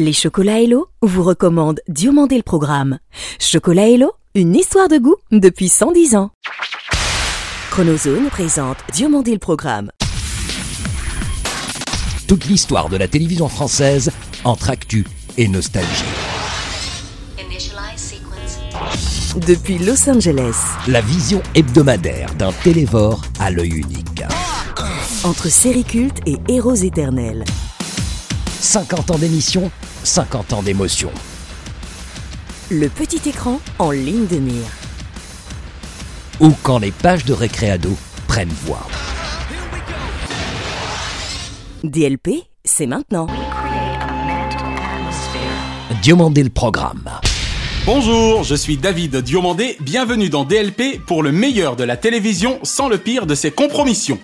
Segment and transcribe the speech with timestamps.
[0.00, 3.00] Les chocolats Hello vous recommandent Diomandé le programme.
[3.40, 6.30] Chocolat Hello, une histoire de goût depuis 110 ans.
[7.72, 9.90] Chronozone présente Diomandé le programme.
[12.28, 14.12] Toute l'histoire de la télévision française
[14.44, 15.04] entre actu
[15.36, 15.88] et nostalgie.
[19.48, 20.54] Depuis Los Angeles,
[20.86, 24.22] La vision hebdomadaire d'un télévore à l'œil unique.
[25.24, 27.44] entre séries cultes et héros éternels.
[28.60, 29.70] 50 ans d'émission,
[30.08, 31.10] 50 ans d'émotion.
[32.70, 34.70] Le petit écran en ligne de mire.
[36.40, 37.94] Ou quand les pages de Récréado
[38.26, 38.86] prennent voix.
[41.84, 42.30] DLP,
[42.64, 43.26] c'est maintenant.
[46.00, 47.10] Diomandé le programme.
[47.84, 52.88] Bonjour, je suis David Diomandé, bienvenue dans DLP pour le meilleur de la télévision sans
[52.88, 54.18] le pire de ses compromissions.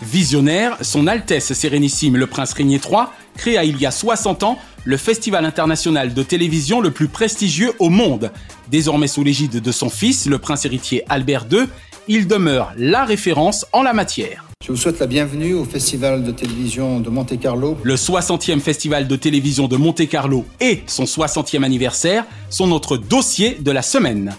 [0.00, 4.96] Visionnaire, son Altesse Sérénissime le Prince Régnier III créa il y a 60 ans le
[4.96, 8.30] festival international de télévision le plus prestigieux au monde.
[8.70, 11.66] Désormais sous l'égide de son fils, le prince héritier Albert II,
[12.08, 14.44] il demeure la référence en la matière.
[14.64, 17.78] Je vous souhaite la bienvenue au Festival de télévision de Monte-Carlo.
[17.82, 23.70] Le 60e festival de télévision de Monte-Carlo et son 60e anniversaire sont notre dossier de
[23.72, 24.36] la semaine.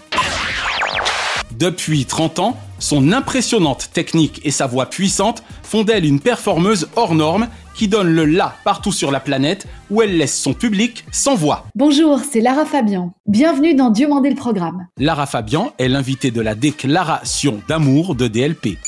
[1.58, 7.14] Depuis 30 ans, son impressionnante technique et sa voix puissante font d'elle une performeuse hors
[7.14, 11.34] norme qui donne le la partout sur la planète où elle laisse son public sans
[11.34, 11.66] voix.
[11.74, 13.12] Bonjour, c'est Lara Fabian.
[13.26, 14.86] Bienvenue dans Dieu mandé le programme.
[14.98, 18.78] Lara Fabian est l'invitée de la déclaration d'amour de DLP.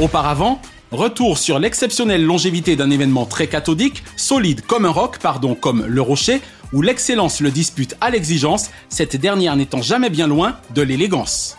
[0.00, 5.84] Auparavant, retour sur l'exceptionnelle longévité d'un événement très cathodique, solide comme un roc, pardon, comme
[5.86, 6.40] le rocher,
[6.72, 11.56] où l'excellence le dispute à l'exigence, cette dernière n'étant jamais bien loin de l'élégance.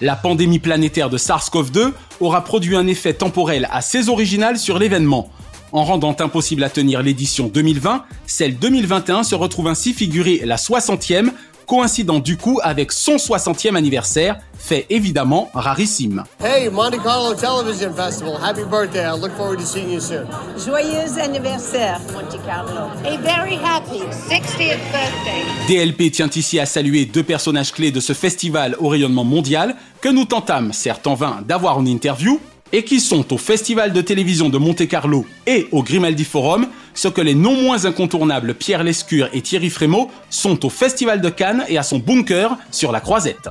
[0.00, 5.28] La pandémie planétaire de SARS-CoV-2 aura produit un effet temporel assez original sur l'événement.
[5.72, 11.30] En rendant impossible à tenir l'édition 2020, celle 2021 se retrouve ainsi figurée la 60e,
[11.66, 16.24] coïncidant du coup avec son 60e anniversaire, fait évidemment rarissime.
[16.44, 18.34] Hey, Monte Carlo Television Festival.
[18.42, 19.06] Happy birthday.
[19.06, 20.26] I look forward to seeing you soon.
[20.62, 22.90] Joyeux anniversaire, Monte Carlo.
[23.06, 25.42] A very happy 60th birthday.
[25.68, 30.10] DLP tient ici à saluer deux personnages clés de ce festival au rayonnement mondial que
[30.10, 32.38] nous tentâmes, certes en vain, d'avoir en interview,
[32.70, 37.22] et qui sont au Festival de télévision de Monte-Carlo et au Grimaldi Forum, ce que
[37.22, 41.78] les non moins incontournables Pierre Lescure et Thierry Frémaux sont au Festival de Cannes et
[41.78, 43.48] à son bunker sur la Croisette.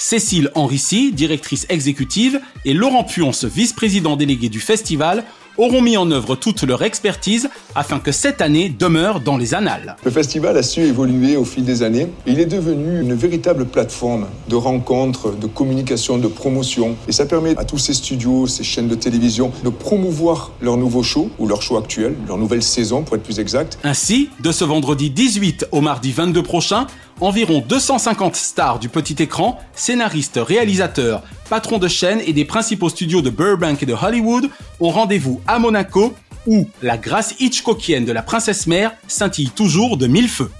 [0.00, 5.24] Cécile Henrici, directrice exécutive, et Laurent Puonce, vice-président délégué du festival,
[5.58, 9.96] auront mis en œuvre toute leur expertise afin que cette année demeure dans les annales.
[10.02, 12.08] Le festival a su évoluer au fil des années.
[12.26, 16.96] Il est devenu une véritable plateforme de rencontres, de communication, de promotion.
[17.06, 21.02] Et ça permet à tous ces studios, ces chaînes de télévision de promouvoir leurs nouveaux
[21.02, 23.78] shows, ou leurs shows actuels, leur nouvelle saison pour être plus exact.
[23.84, 26.86] Ainsi, de ce vendredi 18 au mardi 22 prochain,
[27.20, 33.22] environ 250 stars du petit écran, scénaristes, réalisateurs, patrons de chaînes et des principaux studios
[33.22, 34.48] de Burbank et de Hollywood
[34.80, 36.14] ont rendez-vous à Monaco
[36.46, 40.50] où la grâce Hitchcockienne de la princesse mère scintille toujours de mille feux.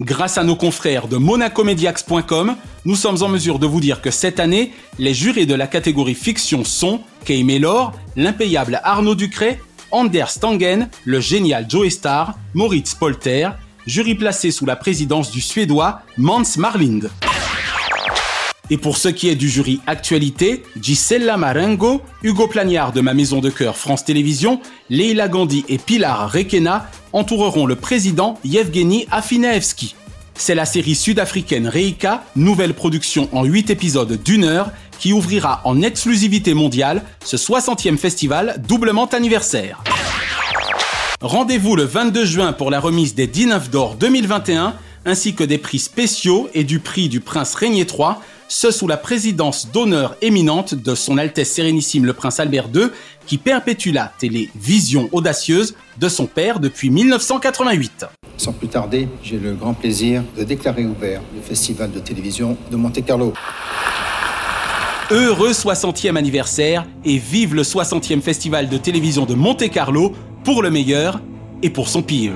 [0.00, 2.56] Grâce à nos confrères de monacomediax.com,
[2.86, 6.14] nous sommes en mesure de vous dire que cette année, les jurés de la catégorie
[6.14, 9.60] fiction sont Kay Mellor, l'impayable Arnaud Ducret,
[9.90, 13.50] Anders Stangen, le génial Joey Star, Moritz Polter,
[13.86, 17.10] jury placé sous la présidence du Suédois Mans Marlind.
[18.72, 23.40] Et pour ce qui est du jury actualité, Gisela Marengo, Hugo Plagnard de ma maison
[23.40, 29.96] de cœur France Télévisions, Leila Gandhi et Pilar Rekena entoureront le président Yevgeny Afinaevski.
[30.34, 34.70] C'est la série sud-africaine Reika, nouvelle production en 8 épisodes d'une heure,
[35.00, 39.82] qui ouvrira en exclusivité mondiale ce 60e festival doublement anniversaire.
[41.22, 45.78] Rendez-vous le 22 juin pour la remise des 19 d'or 2021, ainsi que des prix
[45.78, 48.14] spéciaux et du prix du prince Régnier III,
[48.48, 52.86] ce sous la présidence d'honneur éminente de son Altesse Sérénissime le prince Albert II,
[53.26, 58.06] qui perpétue la télévision audacieuse de son père depuis 1988.
[58.38, 62.76] Sans plus tarder, j'ai le grand plaisir de déclarer ouvert le Festival de télévision de
[62.76, 63.34] Monte-Carlo.
[65.10, 70.14] Heureux 60e anniversaire et vive le 60e festival de télévision de Monte-Carlo
[70.44, 71.20] pour le meilleur
[71.62, 72.32] et pour son pire.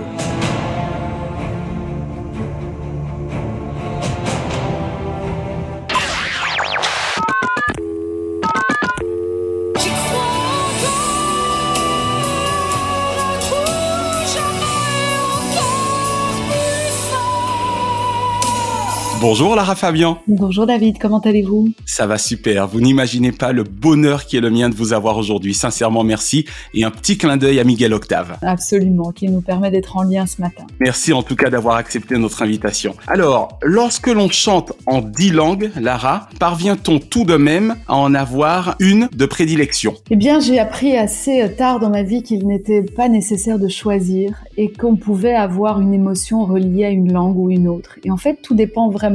[19.27, 20.19] Bonjour Lara Fabian.
[20.29, 21.71] Bonjour David, comment allez-vous?
[21.87, 22.69] Ça va super.
[22.69, 25.55] Vous n'imaginez pas le bonheur qui est le mien de vous avoir aujourd'hui.
[25.55, 26.45] Sincèrement, merci.
[26.75, 28.37] Et un petit clin d'œil à Miguel Octave.
[28.43, 30.65] Absolument, qui nous permet d'être en lien ce matin.
[30.79, 32.97] Merci en tout cas d'avoir accepté notre invitation.
[33.07, 38.77] Alors, lorsque l'on chante en dix langues, Lara, parvient-on tout de même à en avoir
[38.79, 39.95] une de prédilection?
[40.11, 44.35] Eh bien, j'ai appris assez tard dans ma vie qu'il n'était pas nécessaire de choisir
[44.59, 47.99] et qu'on pouvait avoir une émotion reliée à une langue ou une autre.
[48.05, 49.14] Et en fait, tout dépend vraiment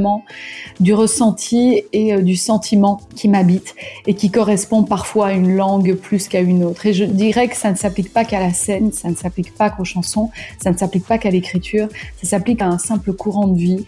[0.80, 3.74] du ressenti et euh, du sentiment qui m'habite
[4.06, 6.86] et qui correspond parfois à une langue plus qu'à une autre.
[6.86, 9.70] Et je dirais que ça ne s'applique pas qu'à la scène, ça ne s'applique pas
[9.70, 10.30] qu'aux chansons,
[10.62, 11.88] ça ne s'applique pas qu'à l'écriture,
[12.22, 13.84] ça s'applique à un simple courant de vie.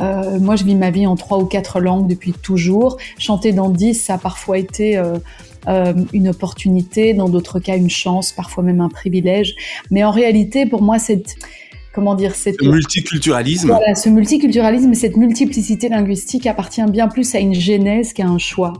[0.00, 2.96] Euh, moi, je vis ma vie en trois ou quatre langues depuis toujours.
[3.18, 8.32] Chanter dans dix, ça a parfois été euh, une opportunité, dans d'autres cas une chance,
[8.32, 9.54] parfois même un privilège.
[9.90, 11.36] Mais en réalité, pour moi, c'est
[11.94, 13.68] comment dire, cette Le multiculturalisme.
[13.68, 18.38] voilà, ce multiculturalisme et cette multiplicité linguistique appartient bien plus à une genèse qu'à un
[18.38, 18.72] choix.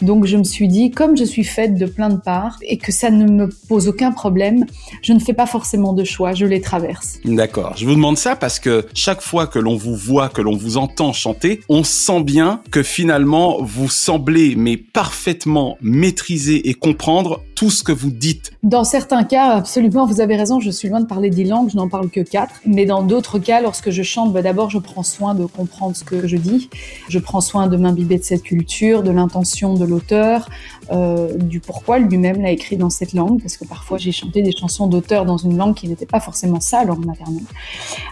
[0.00, 2.90] Donc je me suis dit, comme je suis faite de plein de parts et que
[2.90, 4.64] ça ne me pose aucun problème,
[5.02, 7.18] je ne fais pas forcément de choix, je les traverse.
[7.24, 7.74] D'accord.
[7.76, 10.76] Je vous demande ça parce que chaque fois que l'on vous voit, que l'on vous
[10.78, 17.70] entend chanter, on sent bien que finalement vous semblez mais parfaitement maîtriser et comprendre tout
[17.70, 18.52] ce que vous dites.
[18.62, 21.76] Dans certains cas, absolument, vous avez raison, je suis loin de parler dix langues, je
[21.76, 22.60] n'en parle que quatre.
[22.64, 26.04] Mais dans d'autres cas, lorsque je chante, bah, d'abord, je prends soin de comprendre ce
[26.04, 26.70] que je dis.
[27.08, 30.48] Je prends soin de m'imbiber de cette culture, de l'intention de l'auteur,
[30.90, 34.52] euh, du pourquoi lui-même l'a écrit dans cette langue, parce que parfois j'ai chanté des
[34.52, 37.42] chansons d'auteurs dans une langue qui n'était pas forcément sa langue maternelle.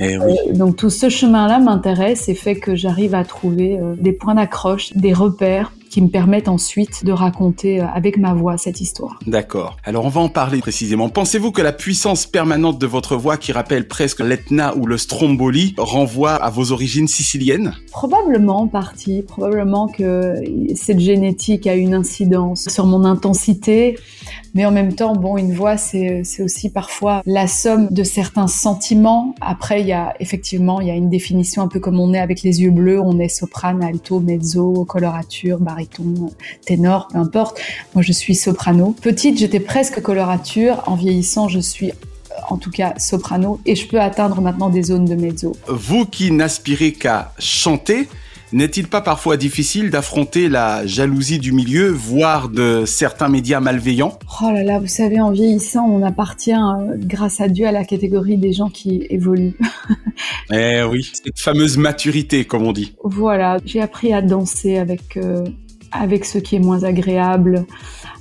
[0.00, 0.36] Eh oui.
[0.48, 4.34] Euh, donc tout ce chemin-là m'intéresse et fait que j'arrive à trouver euh, des points
[4.34, 9.18] d'accroche, des repères qui me permettent ensuite de raconter euh, avec ma voix cette histoire.
[9.26, 9.76] D'accord.
[9.84, 11.08] Alors on va en parler précisément.
[11.08, 15.74] Pensez-vous que la puissance permanente de votre voix qui rappelle presque l'Etna ou le Stromboli
[15.76, 17.74] renvoie à vos origines siciliennes?
[17.90, 20.36] Probablement en partie, probablement que
[20.74, 23.98] cette génétique a une incidence sur mon intensité,
[24.54, 29.34] mais en même temps, bon, une voix, c'est aussi parfois la somme de certains sentiments.
[29.40, 32.18] Après, il y a effectivement, il y a une définition un peu comme on est
[32.18, 36.30] avec les yeux bleus, on est soprano, alto, mezzo, colorature, baryton,
[36.66, 37.60] ténor, peu importe.
[37.94, 38.94] Moi, je suis soprano.
[39.00, 40.82] Petite, j'étais presque colorature.
[40.86, 41.92] En vieillissant, je suis
[42.48, 45.54] en tout cas soprano et je peux atteindre maintenant des zones de mezzo.
[45.68, 48.08] Vous qui n'aspirez qu'à chanter,
[48.52, 54.18] n'est-il pas parfois difficile d'affronter la jalousie du milieu, voire de certains médias malveillants?
[54.42, 57.84] Oh là là, vous savez, en vieillissant, on appartient, euh, grâce à Dieu, à la
[57.84, 59.56] catégorie des gens qui évoluent.
[60.52, 62.94] Eh oui, cette fameuse maturité, comme on dit.
[63.04, 65.44] Voilà, j'ai appris à danser avec, euh,
[65.92, 67.64] avec ce qui est moins agréable,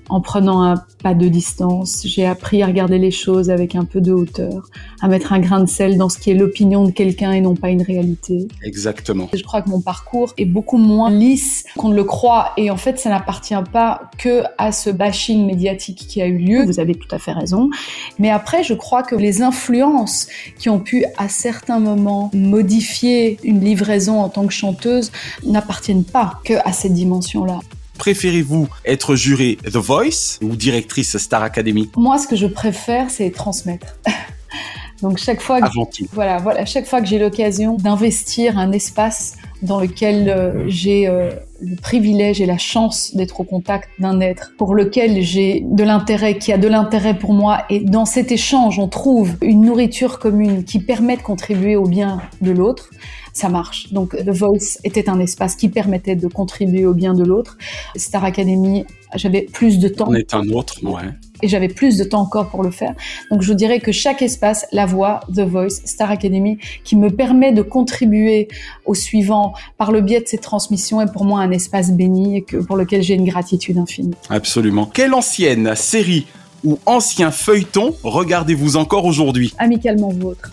[0.10, 2.02] en prenant un pas de distance.
[2.06, 4.70] J'ai appris à regarder les choses avec un peu de hauteur,
[5.02, 7.56] à mettre un grain de sel dans ce qui est l'opinion de quelqu'un et non
[7.56, 8.48] pas une réalité.
[8.64, 9.30] Exactement.
[9.34, 12.78] Je crois que mon parcours est beaucoup moins lisse qu'on ne le croit et en
[12.78, 16.66] fait ça n'appartient pas que à ce bashing médiatique qui a eu lieu.
[16.66, 17.70] Vous avez tout à fait raison.
[18.18, 20.28] Mais après je crois que les influences
[20.58, 25.12] qui ont pu à certains moments modifier une livraison en tant que chanteuse
[25.46, 27.60] n'appartiennent pas que à cette dimension-là.
[28.00, 31.92] Préférez-vous être jurée The Voice ou directrice Star Academy?
[31.98, 33.98] Moi ce que je préfère c'est transmettre.
[35.02, 35.68] Donc chaque fois que.
[36.14, 41.32] Voilà, voilà, chaque fois que j'ai l'occasion d'investir un espace dans lequel euh, j'ai euh,
[41.62, 46.38] le privilège et la chance d'être au contact d'un être pour lequel j'ai de l'intérêt,
[46.38, 50.64] qui a de l'intérêt pour moi, et dans cet échange, on trouve une nourriture commune
[50.64, 52.90] qui permet de contribuer au bien de l'autre,
[53.34, 53.92] ça marche.
[53.94, 57.58] Donc The Voice était un espace qui permettait de contribuer au bien de l'autre.
[57.96, 61.02] Star Academy, j'avais plus de temps On est un autre, ouais.
[61.42, 62.94] et j'avais plus de temps encore pour le faire.
[63.32, 67.52] Donc je dirais que chaque espace, la voix, The Voice, Star Academy, qui me permet
[67.52, 68.48] de contribuer
[68.86, 72.58] au suivant par le biais de ces transmissions est pour moi un espace béni que,
[72.58, 74.16] pour lequel j'ai une gratitude infinie.
[74.30, 74.86] Absolument.
[74.86, 76.28] Quelle ancienne série
[76.64, 79.54] ou ancien feuilleton regardez-vous encore aujourd'hui?
[79.58, 80.52] Amicalement vôtre.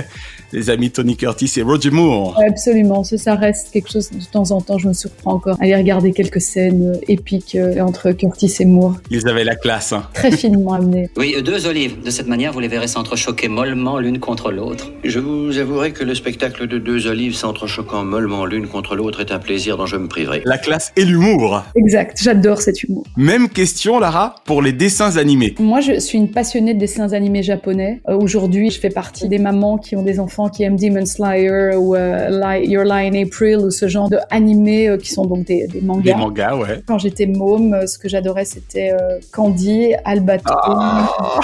[0.52, 2.40] Les amis Tony Curtis et Roger Moore.
[2.46, 4.78] Absolument, ça, ça reste quelque chose de temps en temps.
[4.78, 8.64] Je me surprends encore à aller regarder quelques scènes euh, épiques euh, entre Curtis et
[8.64, 9.92] Moore, Ils avaient la classe.
[9.92, 10.04] hein.
[10.14, 11.10] très finement amenées.
[11.18, 12.02] Oui, deux olives.
[12.02, 14.90] De cette manière, vous les verrez s'entrechoquer mollement l'une contre l'autre.
[15.04, 19.32] Je vous avouerai que le spectacle de deux olives s'entrechoquant mollement l'une contre l'autre est
[19.32, 20.42] un plaisir dont je me priverai.
[20.46, 21.62] La classe et l'humour.
[21.74, 23.04] Exact, j'adore cet humour.
[23.16, 25.54] Même question, Lara, pour les dessins animés.
[25.58, 28.00] Moi, je suis une passionnée de dessins animés japonais.
[28.08, 31.74] Euh, Aujourd'hui, je fais partie des mamans qui ont des enfants qui aiment Demon Slayer
[31.74, 35.44] ou euh, Your Lie in April ou ce genre de animés euh, qui sont donc
[35.46, 36.02] des, des mangas.
[36.02, 36.82] Des mangas, ouais.
[36.86, 40.60] Quand j'étais môme, euh, ce que j'adorais, c'était euh, Candy, Albator.
[40.64, 41.40] Ah.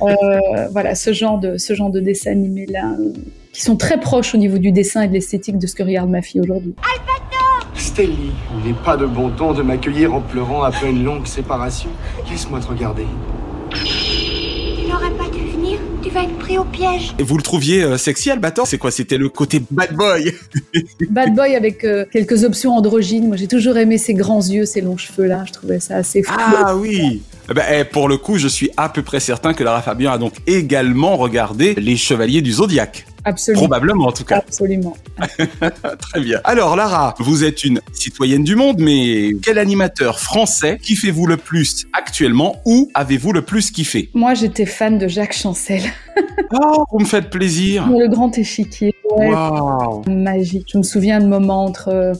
[0.00, 3.12] Euh, voilà, ce genre de, ce genre de dessin animé là, euh,
[3.52, 6.08] qui sont très proches au niveau du dessin et de l'esthétique de ce que regarde
[6.08, 6.76] ma fille aujourd'hui.
[7.74, 11.90] Stelly, il n'est pas de bon ton de m'accueillir en pleurant après une longue séparation.
[12.30, 13.06] Laisse-moi te regarder.
[16.08, 17.14] Tu vas être pris au piège.
[17.18, 20.32] Et vous le trouviez euh, sexy, Albator C'est quoi C'était le côté bad boy
[21.10, 23.28] Bad boy avec euh, quelques options androgynes.
[23.28, 25.44] Moi, j'ai toujours aimé ses grands yeux, ses longs cheveux là.
[25.46, 26.32] Je trouvais ça assez fou.
[26.38, 29.62] Ah oui Eh ben, eh, Pour le coup, je suis à peu près certain que
[29.62, 33.04] Lara Fabian a donc également regardé Les Chevaliers du Zodiaque.
[33.28, 33.60] Absolument.
[33.62, 34.36] Probablement, en tout cas.
[34.38, 34.96] Absolument.
[36.00, 36.40] Très bien.
[36.44, 41.86] Alors, Lara, vous êtes une citoyenne du monde, mais quel animateur français kiffez-vous le plus
[41.92, 44.08] actuellement ou avez-vous le plus kiffé?
[44.14, 45.82] Moi, j'étais fan de Jacques Chancel.
[46.50, 47.86] Oh, vous me faites plaisir.
[47.88, 48.94] Le grand échiquier.
[49.16, 50.02] Ouais, Waouh.
[50.08, 50.68] Magique.
[50.72, 52.12] Je me souviens de moments entre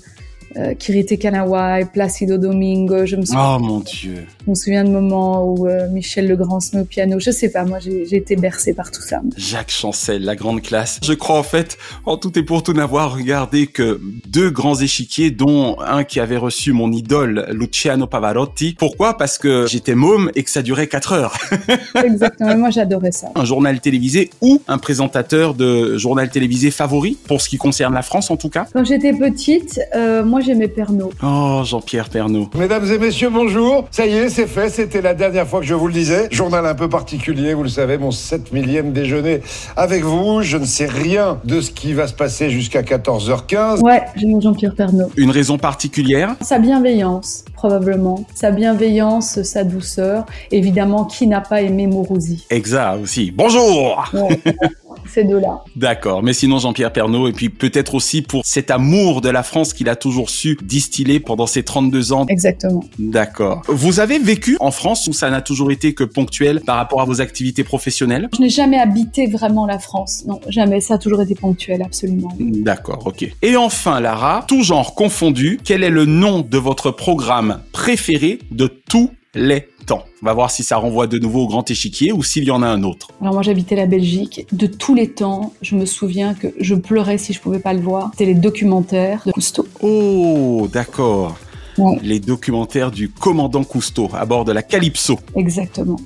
[0.58, 3.06] euh, Kirite Kanawa et Placido Domingo.
[3.06, 4.26] Je me souviens, Oh mon dieu.
[4.44, 7.18] je me souviens de moments où euh, Michel Legrand se met au piano.
[7.20, 9.20] Je sais pas, moi, j'ai été bercée par tout ça.
[9.36, 10.98] Jacques Chancel, la grande classe.
[11.02, 15.30] Je crois en fait, en tout et pour tout, n'avoir regardé que deux grands échiquiers,
[15.30, 18.74] dont un qui avait reçu mon idole, Luciano Pavarotti.
[18.78, 19.16] Pourquoi?
[19.16, 21.38] Parce que j'étais môme et que ça durait 4 heures.
[22.04, 22.56] Exactement.
[22.56, 23.28] moi, j'adorais ça.
[23.34, 28.02] un journal télévisé ou un présentateur de journal télévisé favori, pour ce qui concerne la
[28.02, 28.66] France en tout cas?
[28.72, 31.10] Quand j'étais petite, euh, moi, j'aimais Pernod.
[31.22, 32.48] Oh, Jean-Pierre Pernaud.
[32.56, 33.86] Mesdames et messieurs, bonjour.
[33.90, 34.70] Ça y est, c'est fait.
[34.70, 36.28] C'était la dernière fois que je vous le disais.
[36.30, 39.42] Journal un peu particulier, vous le savez, mon 7 millième déjeuner
[39.76, 40.40] avec vous.
[40.40, 43.80] Je ne sais rien de ce qui va se passer jusqu'à 14h15.
[43.80, 45.10] Ouais, j'aime Jean-Pierre Pernaud.
[45.18, 46.34] Une raison particulière?
[46.40, 48.24] Sa bienveillance, probablement.
[48.34, 50.24] Sa bienveillance, sa douceur.
[50.50, 53.32] Évidemment, qui n'a pas aimé Mourouzi Exact aussi.
[53.36, 54.40] Bonjour Ouais,
[55.12, 55.64] Ces deux-là.
[55.76, 59.72] D'accord, mais sinon Jean-Pierre Pernaud, et puis peut-être aussi pour cet amour de la France
[59.72, 62.26] qu'il a toujours su distiller pendant ses 32 ans.
[62.28, 62.84] Exactement.
[62.98, 63.62] D'accord.
[63.68, 67.04] Vous avez vécu en France où ça n'a toujours été que ponctuel par rapport à
[67.04, 68.28] vos activités professionnelles?
[68.34, 70.24] Je n'ai jamais habité vraiment la France.
[70.26, 70.80] Non, jamais.
[70.80, 72.32] Ça a toujours été ponctuel, absolument.
[72.38, 73.30] D'accord, ok.
[73.42, 78.66] Et enfin, Lara, tout genre confondu, quel est le nom de votre programme préféré de
[78.66, 82.22] tous les temps On va voir si ça renvoie de nouveau au grand échiquier ou
[82.22, 83.08] s'il y en a un autre.
[83.20, 84.46] Alors moi j'habitais la Belgique.
[84.52, 87.80] De tous les temps, je me souviens que je pleurais si je pouvais pas le
[87.80, 88.10] voir.
[88.12, 89.66] C'était les documentaires de Cousteau.
[89.82, 91.38] Oh, d'accord.
[91.76, 91.98] Ouais.
[92.02, 95.18] Les documentaires du commandant Cousteau à bord de la Calypso.
[95.36, 95.96] Exactement.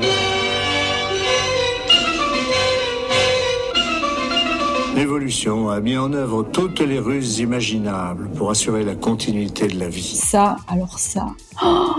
[4.95, 9.89] L'évolution a mis en œuvre toutes les ruses imaginables pour assurer la continuité de la
[9.89, 10.03] vie.
[10.03, 11.29] Ça, alors ça.
[11.65, 11.95] Oh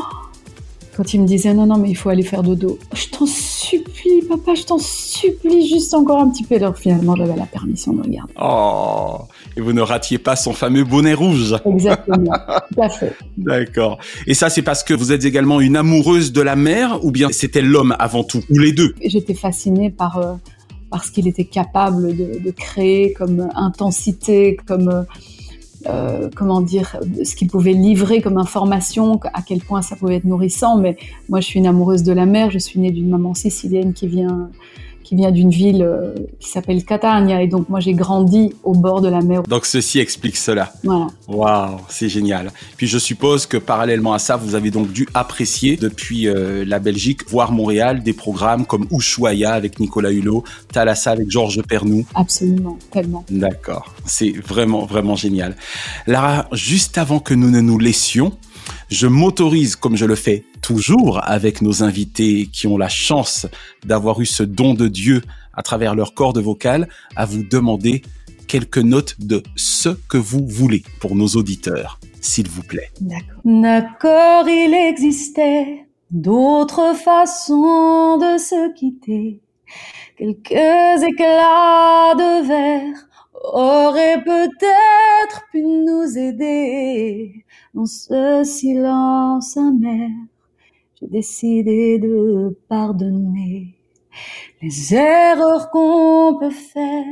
[0.95, 2.77] Quand il me disait non, non, mais il faut aller faire dodo.
[2.93, 6.55] Je t'en supplie, papa, je t'en supplie, juste encore un petit peu.
[6.55, 8.31] Alors finalement, j'avais la permission de regarder.
[8.39, 9.17] Oh,
[9.57, 11.55] et vous ne ratiez pas son fameux bonnet rouge.
[11.65, 12.31] Exactement,
[12.71, 13.13] tout à fait.
[13.37, 13.97] D'accord.
[14.27, 17.29] Et ça, c'est parce que vous êtes également une amoureuse de la mer ou bien
[17.31, 18.93] c'était l'homme avant tout Ou les deux?
[19.03, 20.33] J'étais fascinée par, euh,
[20.91, 24.89] par ce qu'il était capable de, de créer comme intensité, comme...
[24.89, 25.01] euh,
[25.87, 30.25] euh, comment dire, ce qu'il pouvait livrer comme information, à quel point ça pouvait être
[30.25, 30.77] nourrissant.
[30.77, 30.97] Mais
[31.29, 32.51] moi, je suis une amoureuse de la mer.
[32.51, 34.49] Je suis née d'une maman sicilienne qui vient,
[35.03, 37.41] qui vient d'une ville euh, qui s'appelle Catania.
[37.41, 39.43] Et donc, moi, j'ai grandi au bord de la mer.
[39.43, 40.73] Donc ceci explique cela.
[40.83, 41.07] Voilà.
[41.27, 42.51] Waouh, c'est génial.
[42.77, 46.79] Puis je suppose que parallèlement à ça, vous avez donc dû apprécier depuis euh, la
[46.79, 52.05] Belgique, voire Montréal, des programmes comme Ushuaïa avec Nicolas Hulot, Thalassa avec Georges Pernou.
[52.15, 53.25] Absolument, tellement.
[53.29, 55.55] D'accord, c'est vraiment, vraiment génial.
[56.07, 58.33] Lara, juste avant que nous ne nous laissions,
[58.93, 63.47] je m'autorise, comme je le fais toujours avec nos invités qui ont la chance
[63.83, 65.23] d'avoir eu ce don de Dieu
[65.53, 68.03] à travers leur corde vocale, à vous demander
[68.47, 72.91] quelques notes de ce que vous voulez pour nos auditeurs, s'il vous plaît.
[73.43, 74.47] D'accord.
[74.47, 79.39] Il existait d'autres façons de se quitter.
[80.17, 83.07] Quelques éclats de verre
[83.43, 90.09] auraient peut-être pu nous aider dans ce silence amer.
[90.99, 93.75] J'ai décidé de pardonner
[94.61, 97.03] les erreurs qu'on peut faire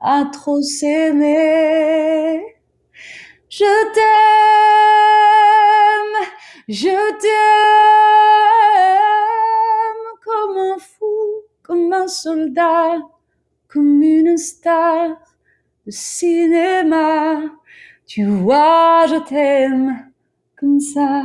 [0.00, 2.42] à trop s'aimer.
[3.48, 4.12] Je t'aime,
[6.68, 6.88] je
[7.20, 7.32] t'aime
[10.24, 11.14] comme un fou,
[11.62, 12.98] comme un soldat,
[13.72, 15.10] comme une star
[15.86, 17.40] de cinéma.
[18.06, 20.10] Tu vois, je t'aime
[20.58, 21.24] comme ça.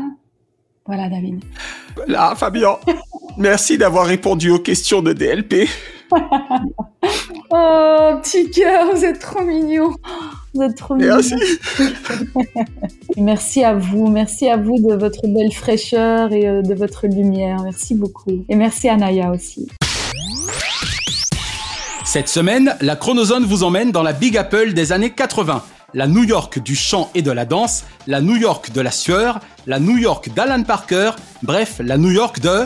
[0.86, 1.44] Voilà, David.
[2.08, 2.78] Là, Fabien,
[3.38, 5.68] merci d'avoir répondu aux questions de DLP.
[7.50, 9.96] Oh, petit cœur, vous êtes trop mignon.
[10.54, 11.16] Vous êtes trop mignon.
[11.16, 11.36] Merci.
[13.18, 14.10] merci à vous.
[14.10, 17.62] Merci à vous de votre belle fraîcheur et euh, de votre lumière.
[17.64, 18.44] Merci beaucoup.
[18.50, 19.70] Et merci à Naya aussi.
[22.08, 25.62] Cette semaine, la Chronozone vous emmène dans la Big Apple des années 80.
[25.94, 29.42] La New York du chant et de la danse, la New York de la sueur,
[29.66, 31.12] la New York d'Alan Parker,
[31.44, 32.66] bref, la New York de...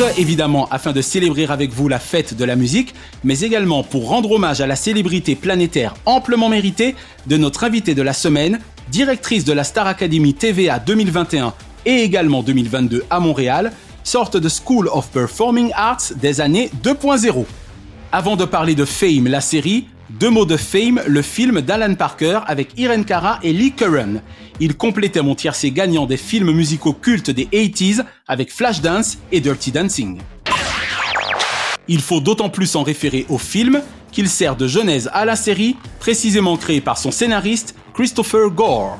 [0.00, 4.08] Ce, évidemment, afin de célébrer avec vous la fête de la musique, mais également pour
[4.08, 6.94] rendre hommage à la célébrité planétaire amplement méritée
[7.26, 11.52] de notre invitée de la semaine, directrice de la Star Academy TVA 2021
[11.84, 17.44] et également 2022 à Montréal, sorte de School of Performing Arts des années 2.0.
[18.10, 19.86] Avant de parler de Fame, la série,
[20.18, 24.20] deux mots de Fame, le film d'Alan Parker avec Irene Cara et Lee Curran.
[24.58, 29.70] Il complétait mon tiercé gagnant des films musicaux cultes des 80s avec Flashdance et Dirty
[29.70, 30.18] Dancing.
[31.86, 35.76] Il faut d'autant plus en référer au film qu'il sert de genèse à la série,
[36.00, 38.98] précisément créée par son scénariste Christopher Gore.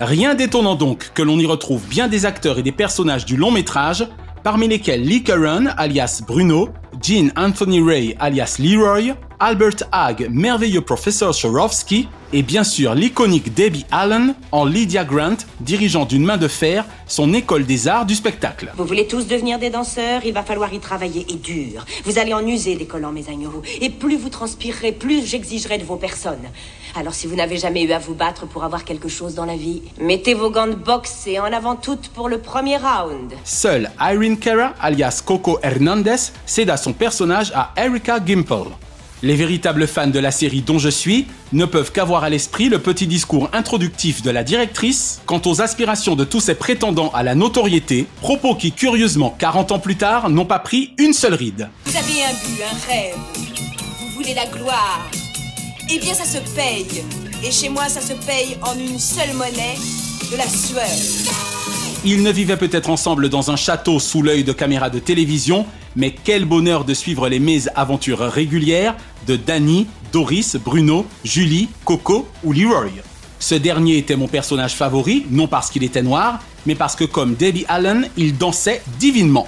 [0.00, 3.50] Rien d'étonnant donc que l'on y retrouve bien des acteurs et des personnages du long
[3.50, 4.08] métrage,
[4.42, 11.34] parmi lesquels Lee Curran alias Bruno, Gene Anthony Ray alias Leroy, Albert Hague, merveilleux professeur
[11.34, 16.84] Swarovski, et bien sûr l'iconique Debbie Allen en Lydia Grant, dirigeant d'une main de fer
[17.06, 18.70] son école des arts du spectacle.
[18.76, 21.84] Vous voulez tous devenir des danseurs Il va falloir y travailler et dur.
[22.04, 23.62] Vous allez en user des collants, mes agneaux.
[23.80, 26.48] Et plus vous transpirerez, plus j'exigerai de vos personnes.
[26.94, 29.56] Alors si vous n'avez jamais eu à vous battre pour avoir quelque chose dans la
[29.56, 33.32] vie, mettez vos gants de boxe et en avant toutes pour le premier round.
[33.44, 38.70] Seule Irene Cara, alias Coco Hernandez, céda son personnage à Erica Gimple.
[39.22, 42.78] Les véritables fans de la série dont je suis ne peuvent qu'avoir à l'esprit le
[42.78, 47.34] petit discours introductif de la directrice quant aux aspirations de tous ces prétendants à la
[47.34, 51.68] notoriété, propos qui curieusement 40 ans plus tard n'ont pas pris une seule ride.
[51.84, 53.16] Vous avez un but, un rêve.
[54.00, 55.10] Vous voulez la gloire.
[55.90, 57.04] Eh bien ça se paye.
[57.44, 59.76] Et chez moi ça se paye en une seule monnaie,
[60.32, 61.49] de la sueur.
[62.02, 65.66] Ils ne vivaient peut-être ensemble dans un château sous l'œil de caméras de télévision,
[65.96, 72.54] mais quel bonheur de suivre les mésaventures régulières de Danny, Doris, Bruno, Julie, Coco ou
[72.54, 72.88] Leroy.
[73.38, 77.34] Ce dernier était mon personnage favori, non parce qu'il était noir, mais parce que comme
[77.34, 79.46] Debbie Allen, il dansait divinement.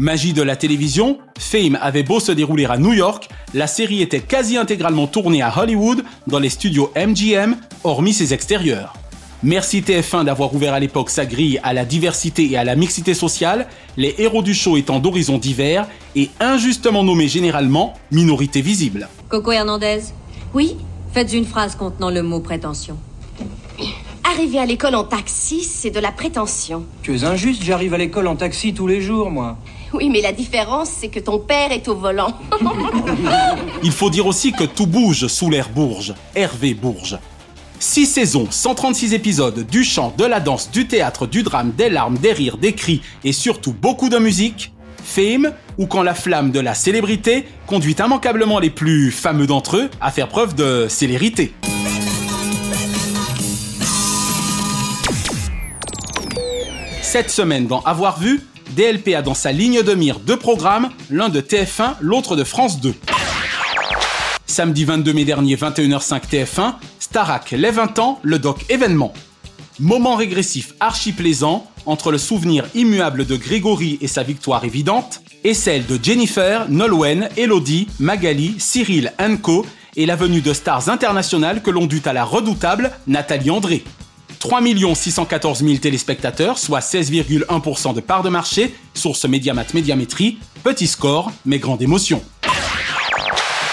[0.00, 4.20] Magie de la télévision, Fame avait beau se dérouler à New York, la série était
[4.20, 8.94] quasi intégralement tournée à Hollywood, dans les studios MGM, hormis ses extérieurs.
[9.44, 13.12] Merci TF1 d'avoir ouvert à l'époque sa grille à la diversité et à la mixité
[13.12, 19.08] sociale, les héros du show étant d'horizons divers et injustement nommés généralement minorité visible.
[19.28, 20.02] Coco Hernandez
[20.54, 20.76] Oui
[21.12, 22.96] Faites une phrase contenant le mot prétention.
[24.22, 26.84] Arriver à l'école en taxi, c'est de la prétention.
[27.02, 29.58] Tu es injuste, j'arrive à l'école en taxi tous les jours, moi.
[29.92, 32.32] Oui, mais la différence, c'est que ton père est au volant.
[33.82, 37.18] Il faut dire aussi que tout bouge sous l'air Bourges, Hervé Bourges.
[37.82, 42.16] 6 saisons, 136 épisodes, du chant, de la danse, du théâtre, du drame, des larmes,
[42.16, 44.72] des rires, des cris et surtout beaucoup de musique.
[45.02, 49.90] Fame, ou quand la flamme de la célébrité conduit immanquablement les plus fameux d'entre eux
[50.00, 51.52] à faire preuve de célérité.
[57.02, 58.42] Cette semaine dans Avoir vu,
[58.76, 62.80] DLP a dans sa ligne de mire deux programmes, l'un de TF1, l'autre de France
[62.80, 62.94] 2.
[64.52, 66.74] Samedi 22 mai dernier, 21h05 TF1,
[67.12, 69.12] Starac, les 20 ans, le doc événement.
[69.78, 75.52] Moment régressif archi plaisant entre le souvenir immuable de Grégory et sa victoire évidente, et
[75.52, 81.70] celle de Jennifer, Nolwenn, Elodie, Magali, Cyril, Anko et la venue de stars internationales que
[81.70, 83.84] l'on dut à la redoutable Nathalie André.
[84.38, 84.62] 3
[84.94, 91.58] 614 000 téléspectateurs, soit 16,1% de part de marché, source Mediamat Médiamétrie, petit score, mais
[91.58, 92.22] grande émotion.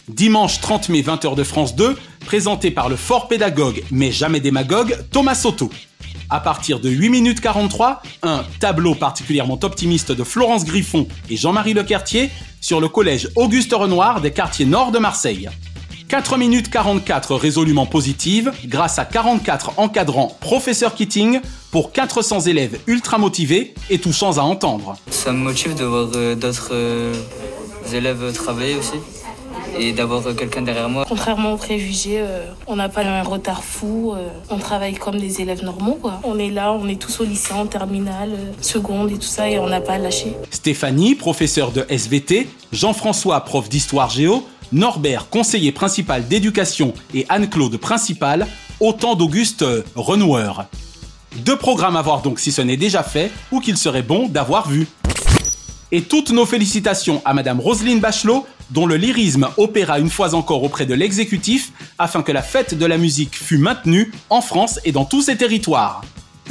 [0.09, 1.95] Dimanche 30 mai 20h de France 2,
[2.25, 5.69] présenté par le fort pédagogue, mais jamais démagogue, Thomas Soto.
[6.31, 11.73] À partir de 8 minutes 43, un tableau particulièrement optimiste de Florence Griffon et Jean-Marie
[11.73, 15.47] Lecartier sur le collège Auguste Renoir des quartiers nord de Marseille.
[16.07, 23.19] 4 minutes 44 résolument positives grâce à 44 encadrants professeurs Keating pour 400 élèves ultra
[23.19, 24.95] motivés et touchants à entendre.
[25.11, 27.13] Ça me motive de voir euh, d'autres euh,
[27.93, 28.97] élèves travailler aussi
[29.77, 31.05] et d'avoir euh, quelqu'un derrière moi.
[31.07, 35.41] Contrairement aux préjugés, euh, on n'a pas un retard fou, euh, on travaille comme des
[35.41, 35.97] élèves normaux.
[36.01, 36.19] Quoi.
[36.23, 39.59] On est là, on est tous au lycée, en terminale, seconde et tout ça, et
[39.59, 40.35] on n'a pas à lâcher.
[40.51, 48.47] Stéphanie, professeure de SVT, Jean-François, prof d'histoire géo, Norbert, conseiller principal d'éducation, et Anne-Claude, principale,
[48.79, 50.65] autant d'Auguste renoueurs.
[51.37, 54.67] Deux programmes à voir donc si ce n'est déjà fait, ou qu'il serait bon d'avoir
[54.67, 54.87] vu.
[55.91, 60.63] Et toutes nos félicitations à Madame Roselyne Bachelot, dont le lyrisme opéra une fois encore
[60.63, 64.91] auprès de l'exécutif afin que la fête de la musique fût maintenue en France et
[64.91, 66.01] dans tous ses territoires.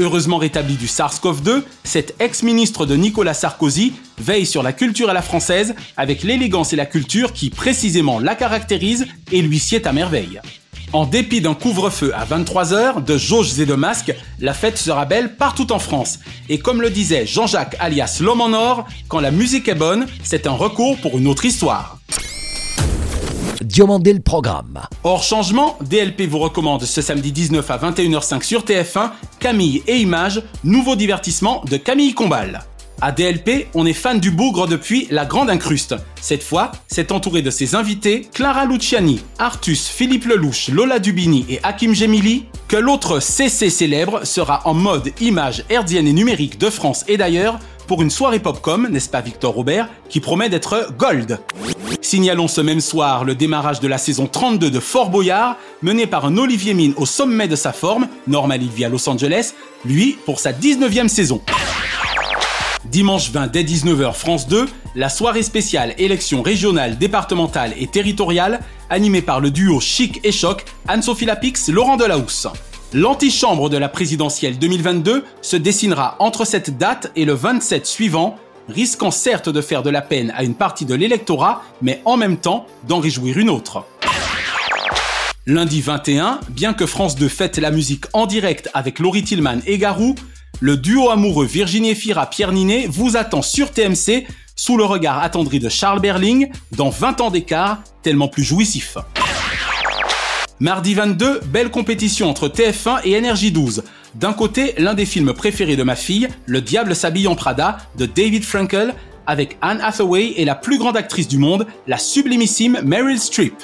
[0.01, 5.23] Heureusement rétabli du SARS-CoV-2, cet ex-ministre de Nicolas Sarkozy veille sur la culture à la
[5.23, 10.41] française avec l'élégance et la culture qui précisément la caractérisent et lui sied à merveille.
[10.95, 15.37] En dépit d'un couvre-feu à 23h, de jauges et de masques, la fête sera belle
[15.37, 16.19] partout en France.
[16.49, 20.47] Et comme le disait Jean-Jacques alias L'Homme en Or, quand la musique est bonne, c'est
[20.47, 21.99] un recours pour une autre histoire.
[23.61, 24.81] Diomandé le programme.
[25.05, 30.43] Hors changement, DLP vous recommande ce samedi 19 à 21h05 sur TF1 Camille et Images,
[30.65, 32.63] nouveau divertissement de Camille Combal.
[33.01, 35.95] À DLP, on est fan du bougre depuis La Grande Incruste.
[36.21, 41.61] Cette fois, c'est entouré de ses invités Clara Luciani, Artus, Philippe Lelouch, Lola Dubini et
[41.63, 47.05] Hakim Gemili que l'autre CC célèbre sera en mode image herdienne et numérique de France
[47.07, 51.39] et d'ailleurs pour une soirée Popcom, n'est-ce pas Victor Robert, qui promet d'être gold.
[52.03, 56.27] Signalons ce même soir le démarrage de la saison 32 de Fort Boyard, mené par
[56.27, 60.51] un Olivier Mine au sommet de sa forme, normal il Los Angeles, lui pour sa
[60.51, 61.41] 19e saison.
[62.91, 69.21] Dimanche 20 dès 19h France 2, la soirée spéciale élections régionales, départementales et territoriales, animée
[69.21, 72.47] par le duo Chic et Choc, Anne-Sophie Lapix, Laurent Delahousse.
[72.95, 78.37] L'antichambre de la présidentielle 2022 se dessinera entre cette date et le 27 suivant,
[78.71, 82.39] risquant certes de faire de la peine à une partie de l'électorat, mais en même
[82.39, 83.85] temps d'en réjouir une autre.
[85.45, 89.77] Lundi 21, bien que France 2 fête la musique en direct avec Laurie Tillman et
[89.77, 90.15] Garou,
[90.61, 95.69] le duo amoureux Virginie Fira-Pierre Ninet vous attend sur TMC sous le regard attendri de
[95.69, 98.99] Charles Berling dans 20 ans d'écart, tellement plus jouissif.
[100.61, 103.83] Mardi 22, belle compétition entre TF1 et NRJ12.
[104.17, 108.07] D'un côté, l'un des films préférés de ma fille, Le diable s'habille en Prada, de
[108.07, 108.95] David Frankel,
[109.29, 113.55] avec Anne Hathaway et la plus grande actrice du monde, la sublimissime Meryl Streep.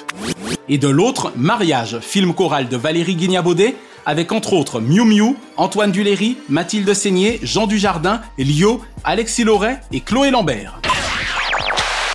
[0.67, 3.75] Et de l'autre, Mariage, film choral de Valérie Guignabaudet,
[4.05, 9.99] avec entre autres Miu Miu, Antoine Duléry, Mathilde Seigné, Jean Dujardin, Lio, Alexis Loret et
[9.99, 10.81] Chloé Lambert.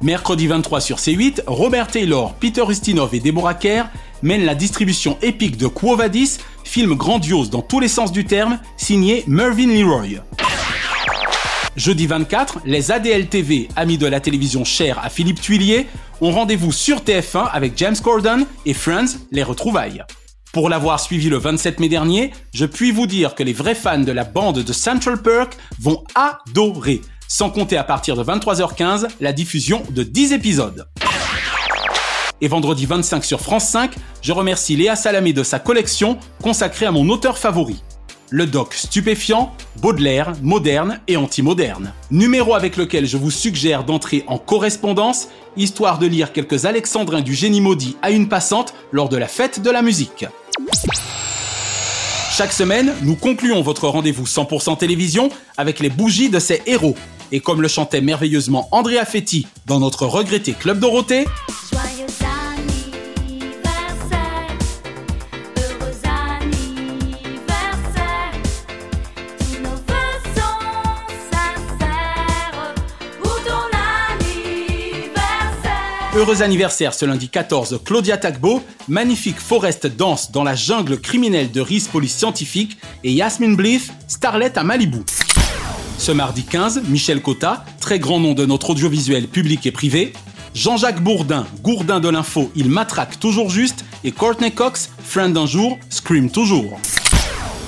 [0.02, 3.84] Mercredi 23 sur C8, Robert Taylor, Peter Ustinov et Deborah Kerr
[4.22, 8.58] mènent la distribution épique de Quo Vadis, film grandiose dans tous les sens du terme,
[8.76, 10.22] signé Mervyn Leroy.
[11.76, 15.86] Jeudi 24, les ADL TV, amis de la télévision chère à Philippe Tuillier,
[16.20, 20.02] ont rendez-vous sur TF1 avec James Corden et Friends, les retrouvailles.
[20.52, 24.00] Pour l'avoir suivi le 27 mai dernier, je puis vous dire que les vrais fans
[24.00, 29.32] de la bande de Central Perk vont adorer, sans compter à partir de 23h15 la
[29.32, 30.88] diffusion de 10 épisodes.
[32.40, 36.90] Et vendredi 25 sur France 5, je remercie Léa Salamé de sa collection consacrée à
[36.90, 37.80] mon auteur favori.
[38.32, 41.92] Le doc stupéfiant, Baudelaire, moderne et anti-moderne.
[42.12, 47.34] Numéro avec lequel je vous suggère d'entrer en correspondance, histoire de lire quelques alexandrins du
[47.34, 50.26] génie maudit à une passante lors de la fête de la musique.
[52.30, 56.94] Chaque semaine, nous concluons votre rendez-vous 100% télévision avec les bougies de ces héros.
[57.32, 61.26] Et comme le chantait merveilleusement Andrea Fetti dans notre regretté Club Dorothée,
[76.30, 81.60] Heureux anniversaire ce lundi 14, Claudia Tagbo, magnifique Forest danse dans la jungle criminelle de
[81.60, 84.98] Riz Police Scientifique et Yasmin Bliff, starlet à Malibu.
[85.98, 90.12] Ce mardi 15, Michel Cotta, très grand nom de notre audiovisuel public et privé,
[90.54, 95.80] Jean-Jacques Bourdin, gourdin de l'info, il matraque toujours juste, et Courtney Cox, friend d'un jour,
[95.88, 96.78] scream toujours.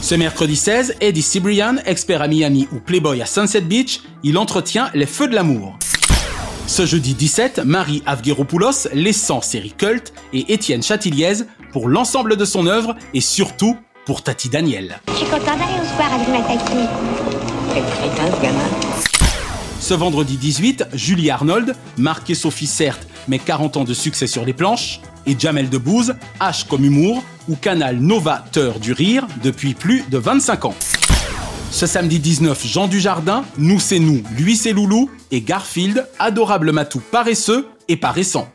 [0.02, 4.88] Ce mercredi 16, Eddie Cibrian, expert à Miami ou Playboy à Sunset Beach, il entretient
[4.94, 5.76] les feux de l'amour.
[6.72, 12.66] Ce jeudi 17, Marie Avgeropoulos, laissant série culte, et Étienne Chatiliez pour l'ensemble de son
[12.66, 14.98] œuvre et surtout pour Tati Daniel.
[15.08, 16.72] Je suis content d'aller au soir avec ma Tati.
[17.74, 18.58] ce gamin.
[19.80, 24.54] Ce vendredi 18, Julie Arnold, marquée Sophie certes, mais 40 ans de succès sur les
[24.54, 30.16] planches, et Jamel Debbouze, H comme humour, ou canal novateur du rire depuis plus de
[30.16, 30.74] 25 ans.
[31.72, 37.00] Ce samedi 19, Jean Dujardin, Nous c'est nous, lui c'est Loulou, et Garfield, adorable matou
[37.10, 38.46] paresseux et paraissant.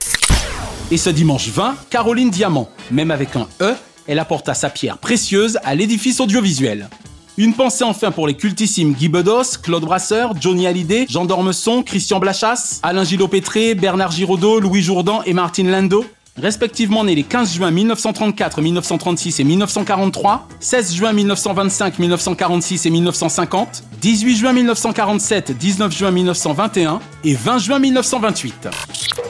[0.91, 3.73] Et ce dimanche 20, Caroline Diamant, même avec un E,
[4.06, 6.89] elle apporta sa pierre précieuse à l'édifice audiovisuel.
[7.38, 12.19] Une pensée enfin pour les cultissimes Guy Bedos, Claude Brasseur, Johnny Hallyday, Jean Dormesson, Christian
[12.19, 16.06] Blachas, Alain Gillot-Pétré, Bernard Giraudot, Louis Jourdan et Martine Lando.
[16.38, 23.84] Respectivement nés les 15 juin 1934, 1936 et 1943, 16 juin 1925, 1946 et 1950,
[24.02, 28.69] 18 juin 1947, 19 juin 1921 et 20 juin 1928.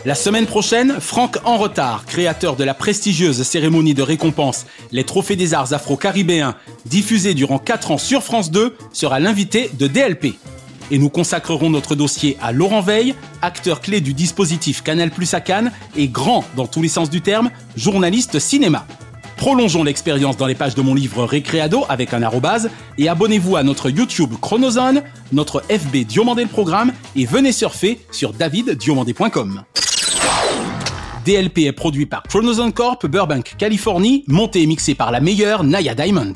[0.06, 5.36] La semaine prochaine, Franck En Retard, créateur de la prestigieuse cérémonie de récompense Les Trophées
[5.36, 10.36] des Arts Afro-Caribéens, diffusée durant 4 ans sur France 2, sera l'invité de DLP.
[10.90, 15.42] Et nous consacrerons notre dossier à Laurent Veil, acteur clé du dispositif Canal Plus à
[15.42, 18.86] Cannes et grand dans tous les sens du terme, journaliste cinéma.
[19.38, 23.64] Prolongeons l'expérience dans les pages de mon livre Récréado avec un arrobase et abonnez-vous à
[23.64, 29.64] notre YouTube Chronozone, notre FB Diomandé le programme et venez surfer sur daviddiomandé.com.
[31.24, 35.94] DLP est produit par Chronozone Corp, Burbank, Californie, monté et mixé par la meilleure Naya
[35.94, 36.34] Diamond.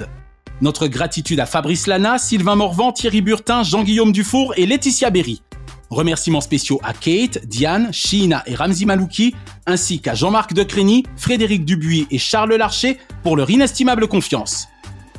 [0.62, 5.41] Notre gratitude à Fabrice Lana, Sylvain Morvan, Thierry Burtin, Jean-Guillaume Dufour et Laetitia Berry.
[5.89, 12.08] Remerciements spéciaux à Kate, Diane, Sheena et Ramzi Malouki, ainsi qu'à Jean-Marc Decrény, Frédéric Dubuis
[12.12, 14.67] et Charles Larcher pour leur inestimable confiance.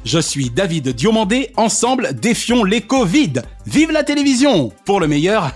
[0.05, 3.35] Je suis David Diomandé, ensemble défions les Covid.
[3.67, 5.51] Vive la télévision Pour le meilleur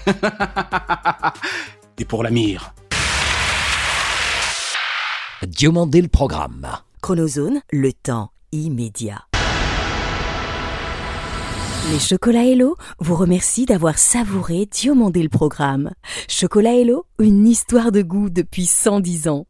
[1.98, 2.74] et pour la mire.
[5.46, 6.66] Diomandé le programme.
[7.02, 9.26] Chronozone, le temps immédiat.
[11.92, 15.92] Les chocolats Hello vous remercient d'avoir savouré Diomandé le programme.
[16.28, 19.44] Chocolat Hello, une histoire de goût depuis 110 ans.